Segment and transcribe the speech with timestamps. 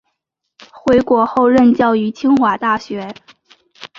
[0.73, 3.13] 回国后任教于清华大学。